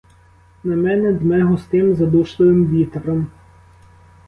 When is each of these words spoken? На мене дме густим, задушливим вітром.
На 0.63 0.75
мене 0.75 1.13
дме 1.13 1.43
густим, 1.43 1.95
задушливим 1.95 2.67
вітром. 2.67 3.27